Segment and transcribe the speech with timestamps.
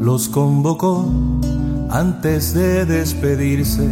[0.00, 1.10] los convocó
[1.90, 3.88] antes de despedirse.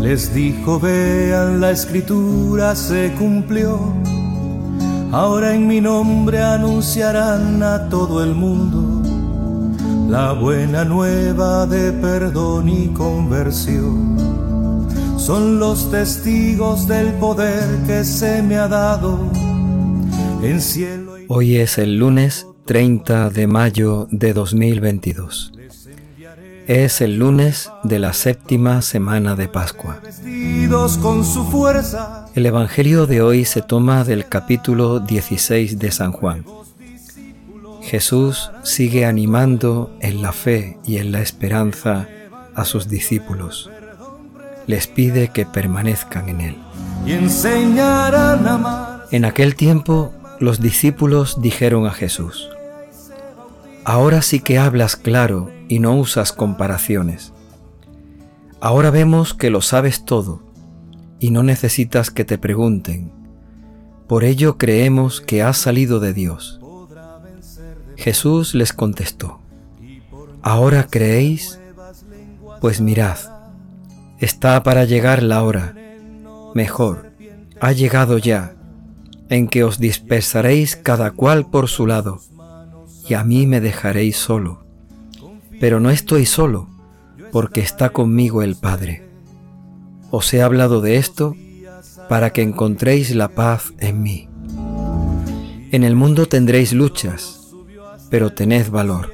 [0.00, 3.78] Les dijo, vean, la escritura se cumplió.
[5.12, 9.02] Ahora en mi nombre anunciarán a todo el mundo
[10.08, 14.16] la buena nueva de perdón y conversión.
[15.16, 19.20] Son los testigos del poder que se me ha dado
[20.42, 21.14] en cielo.
[21.28, 25.52] Hoy es el lunes 30 de mayo de 2022.
[26.68, 30.00] Es el lunes de la séptima semana de Pascua.
[32.36, 36.44] El Evangelio de hoy se toma del capítulo 16 de San Juan.
[37.82, 42.06] Jesús sigue animando en la fe y en la esperanza
[42.54, 43.68] a sus discípulos.
[44.68, 46.56] Les pide que permanezcan en Él.
[49.10, 52.48] En aquel tiempo los discípulos dijeron a Jesús,
[53.92, 57.32] Ahora sí que hablas claro y no usas comparaciones.
[58.60, 60.44] Ahora vemos que lo sabes todo
[61.18, 63.10] y no necesitas que te pregunten.
[64.06, 66.60] Por ello creemos que has salido de Dios.
[67.96, 69.40] Jesús les contestó,
[70.40, 71.58] ¿ahora creéis?
[72.60, 73.18] Pues mirad,
[74.20, 75.74] está para llegar la hora,
[76.54, 77.10] mejor,
[77.60, 78.54] ha llegado ya,
[79.28, 82.20] en que os dispersaréis cada cual por su lado
[83.14, 84.64] a mí me dejaréis solo.
[85.60, 86.68] Pero no estoy solo,
[87.32, 89.08] porque está conmigo el Padre.
[90.10, 91.34] Os he hablado de esto
[92.08, 94.28] para que encontréis la paz en mí.
[95.70, 97.52] En el mundo tendréis luchas,
[98.10, 99.12] pero tened valor.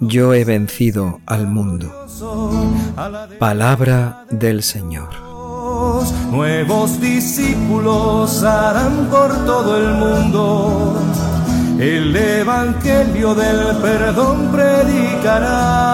[0.00, 1.92] Yo he vencido al mundo.
[3.38, 5.10] Palabra del Señor.
[6.30, 11.00] Nuevos discípulos harán por todo el mundo
[11.80, 15.90] el Evangelio del perdón predicará.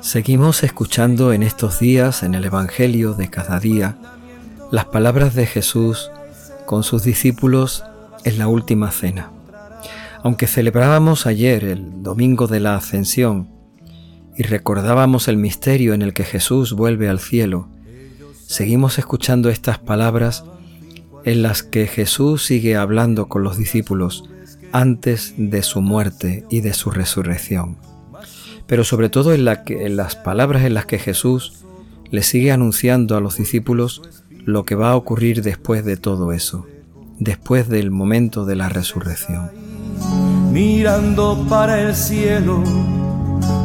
[0.00, 3.96] Seguimos escuchando en estos días, en el Evangelio de cada día,
[4.72, 6.10] las palabras de Jesús
[6.64, 7.84] con sus discípulos
[8.24, 9.30] en la última cena.
[10.24, 13.48] Aunque celebrábamos ayer el domingo de la ascensión
[14.36, 17.68] y recordábamos el misterio en el que Jesús vuelve al cielo,
[18.44, 20.44] seguimos escuchando estas palabras
[21.24, 24.24] en las que Jesús sigue hablando con los discípulos
[24.72, 27.76] antes de su muerte y de su resurrección.
[28.66, 31.64] Pero sobre todo en, las palabras en las que Jesús
[32.10, 34.02] le sigue anunciando a los discípulos
[34.44, 36.66] lo que va a ocurrir después de todo eso,
[37.18, 39.50] después del momento de la resurrección.
[40.52, 42.62] Mirando para el cielo,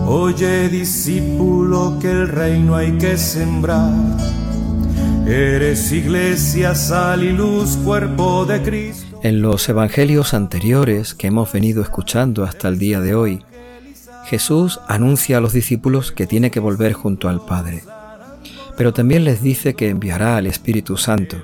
[0.08, 3.92] oye discípulo que el reino hay que sembrar.
[5.28, 9.11] Eres iglesia, sal y luz, cuerpo de Cristo.
[9.24, 13.44] En los evangelios anteriores que hemos venido escuchando hasta el día de hoy,
[14.26, 17.84] Jesús anuncia a los discípulos que tiene que volver junto al Padre,
[18.78, 21.38] pero también les dice que enviará al Espíritu Santo,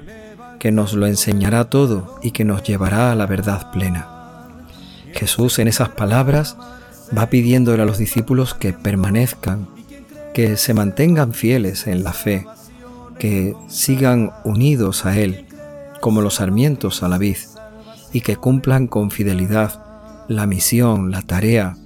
[0.57, 4.07] que nos lo enseñará todo y que nos llevará a la verdad plena.
[5.13, 6.57] Jesús en esas palabras
[7.15, 9.67] va pidiéndole a los discípulos que permanezcan,
[10.33, 12.47] que se mantengan fieles en la fe,
[13.19, 15.45] que sigan unidos a Él,
[16.01, 17.37] como los sarmientos a la vid,
[18.13, 19.83] y que cumplan con fidelidad
[20.27, 21.77] la misión, la tarea,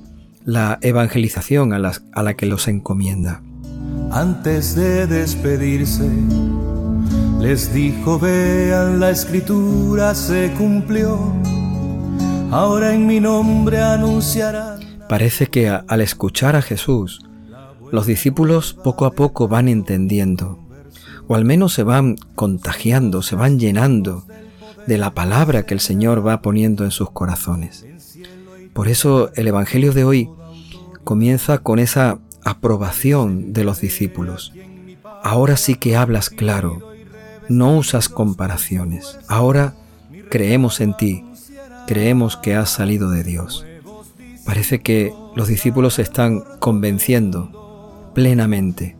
[0.45, 3.41] la evangelización a, a la que los encomienda.
[4.11, 6.09] Antes de despedirse,
[7.39, 11.17] les dijo, vean, la escritura se cumplió,
[12.51, 14.79] ahora en mi nombre anunciarán.
[15.07, 17.21] Parece que al escuchar a Jesús,
[17.91, 20.59] los discípulos poco a poco van entendiendo,
[21.27, 24.23] o al menos se van contagiando, se van llenando
[24.87, 27.85] de la palabra que el Señor va poniendo en sus corazones.
[28.73, 30.29] Por eso el Evangelio de hoy
[31.03, 34.53] comienza con esa aprobación de los discípulos.
[35.23, 36.93] Ahora sí que hablas claro,
[37.49, 39.19] no usas comparaciones.
[39.27, 39.75] Ahora
[40.29, 41.25] creemos en ti,
[41.87, 43.65] creemos que has salido de Dios.
[44.45, 48.97] Parece que los discípulos están convenciendo plenamente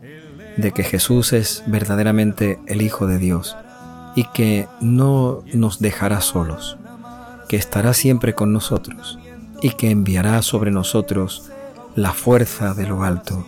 [0.57, 3.55] de que Jesús es verdaderamente el Hijo de Dios
[4.15, 6.77] y que no nos dejará solos,
[7.47, 9.19] que estará siempre con nosotros
[9.61, 11.49] y que enviará sobre nosotros
[11.95, 13.45] la fuerza de lo alto,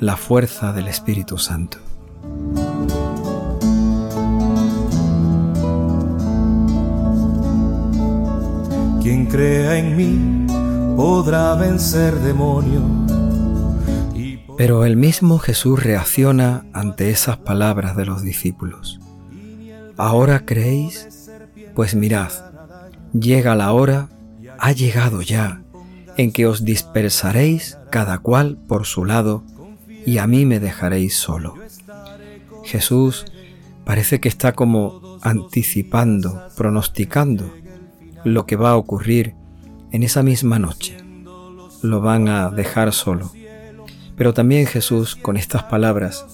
[0.00, 1.78] la fuerza del Espíritu Santo.
[9.02, 10.46] Quien crea en mí
[10.96, 12.82] podrá vencer demonios.
[14.56, 19.00] Pero el mismo Jesús reacciona ante esas palabras de los discípulos.
[19.98, 21.28] ¿Ahora creéis?
[21.74, 22.30] Pues mirad,
[23.12, 24.08] llega la hora,
[24.58, 25.62] ha llegado ya,
[26.16, 29.42] en que os dispersaréis cada cual por su lado
[30.06, 31.56] y a mí me dejaréis solo.
[32.64, 33.26] Jesús
[33.84, 37.52] parece que está como anticipando, pronosticando
[38.24, 39.34] lo que va a ocurrir
[39.90, 40.96] en esa misma noche.
[41.82, 43.32] Lo van a dejar solo.
[44.16, 46.24] Pero también Jesús con estas palabras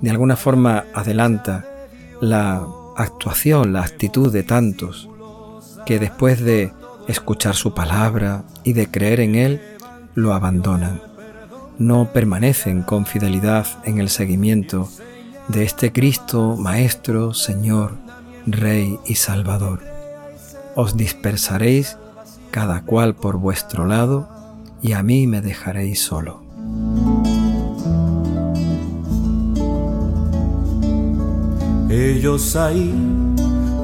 [0.00, 1.66] de alguna forma adelanta
[2.20, 2.66] la
[3.02, 5.08] actuación, la actitud de tantos
[5.86, 6.72] que después de
[7.08, 9.60] escuchar su palabra y de creer en Él,
[10.14, 11.02] lo abandonan.
[11.78, 14.88] No permanecen con fidelidad en el seguimiento
[15.48, 17.96] de este Cristo, Maestro, Señor,
[18.46, 19.80] Rey y Salvador.
[20.76, 21.96] Os dispersaréis
[22.52, 24.28] cada cual por vuestro lado,
[24.82, 26.42] y a mí me dejaréis solo.
[31.92, 32.90] Ellos ahí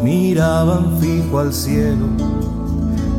[0.02, 2.06] miraban fijo al cielo,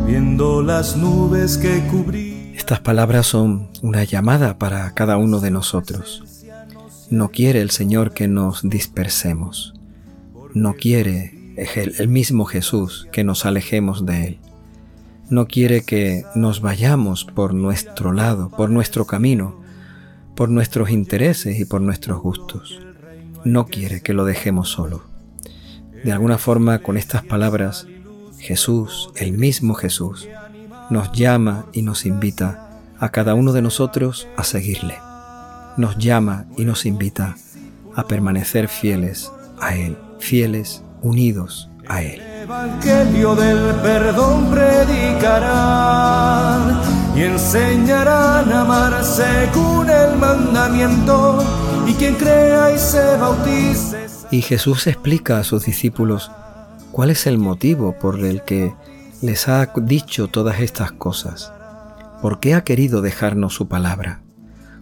[0.07, 2.55] viendo las nubes que cubrían.
[2.55, 6.23] Estas palabras son una llamada para cada uno de nosotros.
[7.11, 9.75] No quiere el Señor que nos dispersemos.
[10.55, 14.39] No quiere el mismo Jesús que nos alejemos de Él.
[15.29, 19.53] No quiere que nos vayamos por nuestro lado, por nuestro camino,
[20.33, 22.88] por nuestros intereses y por nuestros gustos.
[23.43, 25.03] No quiere que lo dejemos solo.
[26.03, 27.87] De alguna forma, con estas palabras,
[28.37, 30.27] Jesús, el mismo Jesús,
[30.89, 34.95] nos llama y nos invita a cada uno de nosotros a seguirle
[35.79, 37.35] nos llama y nos invita
[37.95, 39.31] a permanecer fieles
[39.61, 42.19] a Él, fieles, unidos a Él.
[42.19, 44.49] El Evangelio del perdón
[47.15, 51.43] y enseñarán a amar según el mandamiento
[51.89, 54.05] y quien crea y se bautice.
[54.31, 56.31] Y Jesús explica a sus discípulos
[56.91, 58.73] cuál es el motivo por el que
[59.21, 61.51] les ha dicho todas estas cosas.
[62.21, 64.21] ¿Por qué ha querido dejarnos su palabra?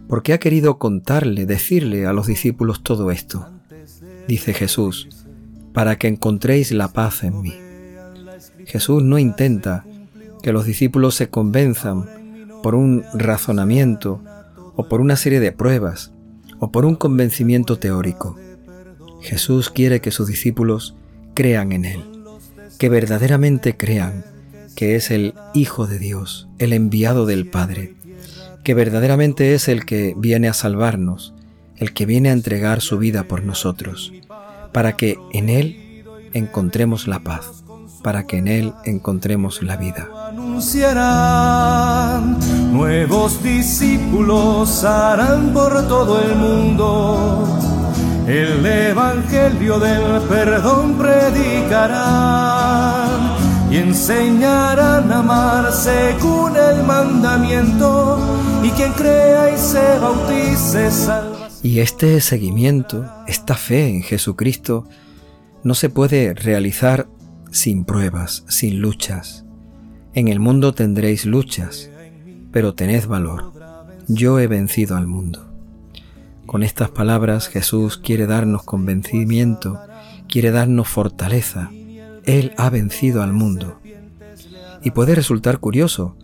[0.06, 3.48] ¿Por qué ha querido contarle, decirle a los discípulos todo esto?
[4.26, 5.08] Dice Jesús,
[5.72, 7.54] para que encontréis la paz en mí.
[8.66, 9.84] Jesús no intenta
[10.42, 12.06] que los discípulos se convenzan
[12.62, 14.20] por un razonamiento
[14.76, 16.12] o por una serie de pruebas
[16.58, 18.36] o por un convencimiento teórico.
[19.20, 20.94] Jesús quiere que sus discípulos
[21.34, 22.04] crean en Él,
[22.78, 24.24] que verdaderamente crean
[24.74, 27.94] que es el Hijo de Dios, el enviado del Padre,
[28.62, 31.34] que verdaderamente es el que viene a salvarnos,
[31.76, 34.12] el que viene a entregar su vida por nosotros,
[34.72, 37.64] para que en Él encontremos la paz,
[38.02, 40.08] para que en Él encontremos la vida.
[42.72, 47.58] Nuevos discípulos harán por todo el mundo,
[48.26, 52.28] el Evangelio del perdón predicarán
[53.70, 58.18] y enseñarán a amar según el mandamiento
[58.62, 61.48] y quien crea y se bautice salva.
[61.62, 64.84] Y este seguimiento, esta fe en Jesucristo,
[65.64, 67.08] no se puede realizar
[67.50, 69.46] sin pruebas, sin luchas.
[70.14, 71.90] En el mundo tendréis luchas,
[72.50, 73.52] pero tened valor.
[74.06, 75.48] Yo he vencido al mundo.
[76.46, 79.78] Con estas palabras Jesús quiere darnos convencimiento,
[80.28, 81.70] quiere darnos fortaleza.
[82.24, 83.78] Él ha vencido al mundo.
[84.82, 86.16] Y puede resultar curioso,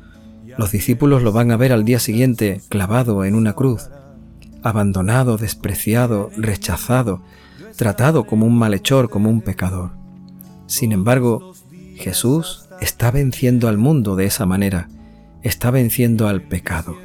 [0.57, 3.91] los discípulos lo van a ver al día siguiente clavado en una cruz,
[4.63, 7.23] abandonado, despreciado, rechazado,
[7.77, 9.91] tratado como un malhechor, como un pecador.
[10.67, 11.53] Sin embargo,
[11.97, 14.89] Jesús está venciendo al mundo de esa manera,
[15.45, 16.97] está venciendo al pecado.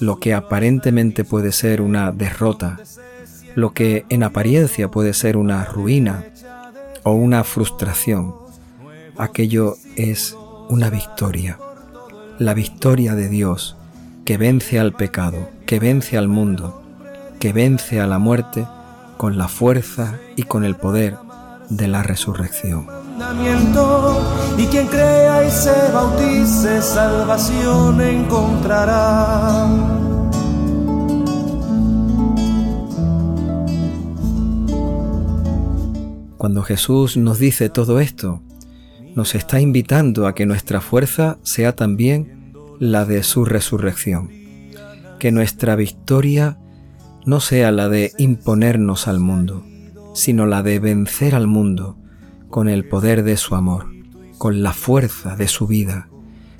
[0.00, 2.80] Lo que aparentemente puede ser una derrota,
[3.54, 6.24] lo que en apariencia puede ser una ruina
[7.02, 8.34] o una frustración,
[9.18, 10.34] aquello es
[10.68, 11.58] una victoria
[12.38, 13.76] la victoria de Dios
[14.24, 16.82] que vence al pecado, que vence al mundo,
[17.38, 18.66] que vence a la muerte
[19.16, 21.16] con la fuerza y con el poder
[21.70, 22.86] de la resurrección.
[24.58, 29.68] Y quien crea y se bautice, salvación encontrará.
[36.36, 38.42] Cuando Jesús nos dice todo esto,
[39.14, 44.30] nos está invitando a que nuestra fuerza sea también la de su resurrección,
[45.18, 46.58] que nuestra victoria
[47.24, 49.64] no sea la de imponernos al mundo,
[50.12, 51.96] sino la de vencer al mundo
[52.50, 53.86] con el poder de su amor,
[54.38, 56.08] con la fuerza de su vida,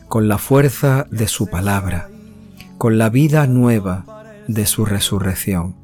[0.09, 2.09] con la fuerza de su palabra,
[2.78, 4.05] con la vida nueva
[4.49, 5.75] de su resurrección,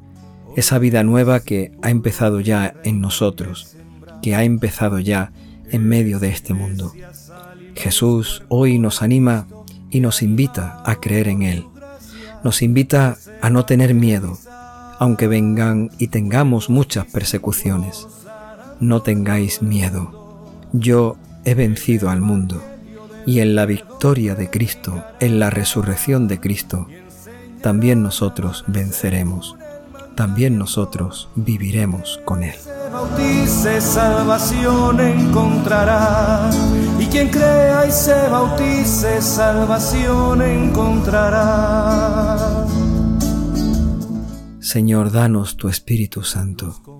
[0.55, 3.75] esa vida nueva que ha empezado ya en nosotros,
[4.21, 5.31] que ha empezado ya
[5.71, 6.93] en medio de este mundo.
[7.75, 9.47] Jesús hoy nos anima
[9.89, 11.65] y nos invita a creer en Él.
[12.43, 14.37] Nos invita a no tener miedo,
[14.99, 18.07] aunque vengan y tengamos muchas persecuciones.
[18.79, 20.49] No tengáis miedo.
[20.71, 22.61] Yo he vencido al mundo
[23.25, 26.87] y en la victoria de Cristo, en la resurrección de Cristo,
[27.61, 29.55] también nosotros venceremos,
[30.15, 32.55] también nosotros viviremos con Él.
[32.91, 36.49] bautice, salvación encontrará.
[36.99, 41.57] Y quien crea y se bautice, salvación encontrará.
[44.59, 46.92] Señor, danos tu Espíritu Santo,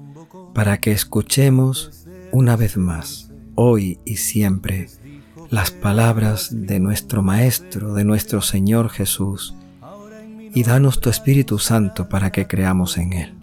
[0.53, 4.89] para que escuchemos una vez más, hoy y siempre,
[5.49, 9.55] las palabras de nuestro Maestro, de nuestro Señor Jesús,
[10.53, 13.33] y danos tu Espíritu Santo para que creamos en Él.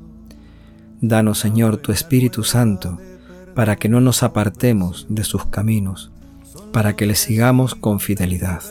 [1.00, 2.98] Danos, Señor, tu Espíritu Santo,
[3.54, 6.12] para que no nos apartemos de sus caminos,
[6.72, 8.62] para que le sigamos con fidelidad.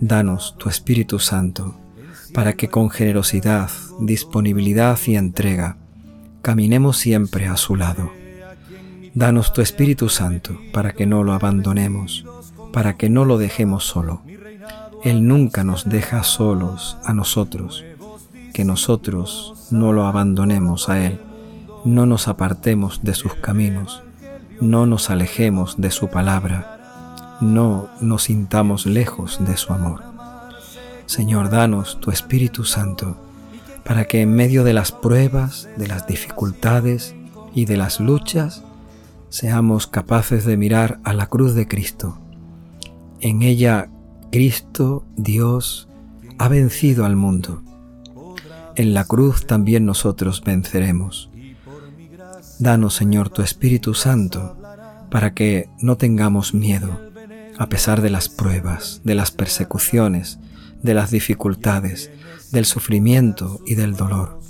[0.00, 1.78] Danos tu Espíritu Santo,
[2.34, 5.76] para que con generosidad, disponibilidad y entrega
[6.42, 8.10] caminemos siempre a su lado.
[9.14, 12.24] Danos tu Espíritu Santo para que no lo abandonemos,
[12.72, 14.22] para que no lo dejemos solo.
[15.04, 17.84] Él nunca nos deja solos a nosotros,
[18.52, 21.20] que nosotros no lo abandonemos a Él,
[21.84, 24.02] no nos apartemos de sus caminos,
[24.60, 30.02] no nos alejemos de su palabra, no nos sintamos lejos de su amor.
[31.06, 33.16] Señor, danos tu Espíritu Santo,
[33.88, 37.14] para que en medio de las pruebas, de las dificultades
[37.54, 38.62] y de las luchas,
[39.30, 42.20] seamos capaces de mirar a la cruz de Cristo.
[43.20, 43.88] En ella
[44.30, 45.88] Cristo, Dios,
[46.38, 47.62] ha vencido al mundo.
[48.76, 51.30] En la cruz también nosotros venceremos.
[52.58, 54.54] Danos, Señor, tu Espíritu Santo,
[55.10, 57.00] para que no tengamos miedo,
[57.56, 60.38] a pesar de las pruebas, de las persecuciones,
[60.82, 62.10] de las dificultades,
[62.50, 64.40] del sufrimiento y del dolor.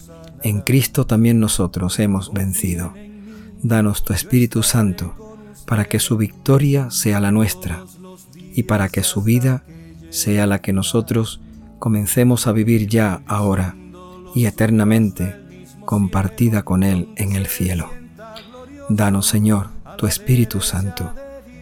[0.43, 2.95] En Cristo también nosotros hemos vencido.
[3.63, 5.37] Danos tu Espíritu Santo
[5.67, 7.85] para que su victoria sea la nuestra
[8.55, 9.65] y para que su vida
[10.11, 11.41] sea la que nosotros
[11.79, 13.77] comencemos a vivir ya ahora
[14.35, 15.35] y eternamente
[15.85, 17.91] compartida con Él en el cielo.
[18.89, 21.13] Danos, Señor, tu Espíritu Santo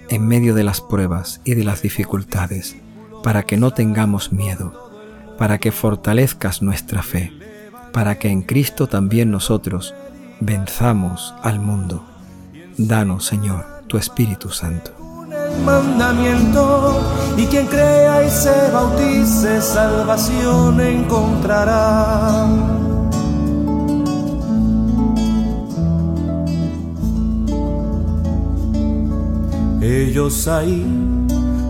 [0.09, 2.77] en medio de las pruebas y de las dificultades,
[3.23, 4.86] para que no tengamos miedo,
[5.39, 7.33] para que fortalezcas nuestra fe,
[7.93, 9.95] para que en Cristo también nosotros
[10.41, 12.05] venzamos al mundo.
[12.77, 14.93] Danos, Señor, tu Espíritu Santo.
[15.65, 17.01] mandamiento
[17.37, 22.47] y quien crea y se bautice salvación encontrará.
[29.87, 30.85] Ellos ahí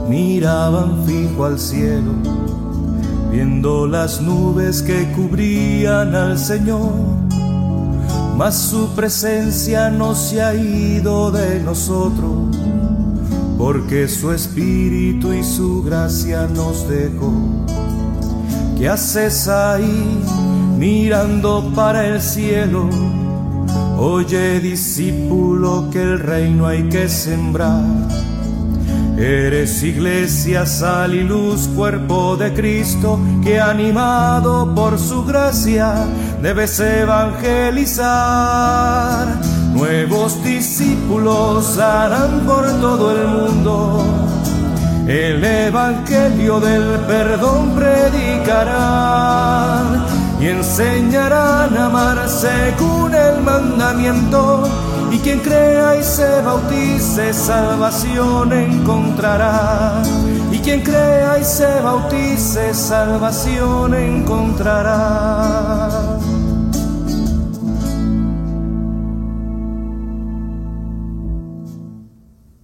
[0.08, 2.12] miraban fijo al cielo,
[3.37, 6.90] viendo las nubes que cubrían al Señor
[8.35, 12.55] mas su presencia no se ha ido de nosotros,
[13.57, 17.33] porque su espíritu y su gracia nos dejó.
[18.76, 20.21] ¿Qué haces ahí
[20.76, 22.90] mirando para el cielo?
[23.99, 27.85] Oye discípulo que el reino hay que sembrar.
[29.18, 36.06] Eres iglesia, sal y luz, cuerpo de Cristo, que animado por su gracia
[36.42, 38.06] debes evangelizar.
[39.73, 44.04] Nuevos discípulos harán por todo el mundo.
[45.08, 49.37] El evangelio del perdón predicarán
[50.50, 54.69] enseñarán a amar según el mandamiento
[55.11, 60.03] y quien crea y se bautice salvación encontrará.
[60.50, 65.37] Y quien crea y se bautice salvación encontrará.